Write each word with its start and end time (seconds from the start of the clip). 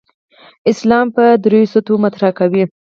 اسلام 0.71 1.05
په 1.15 1.23
درېو 1.43 1.71
سطحو 1.73 1.95
مطرح 2.05 2.31
کوي. 2.39 2.63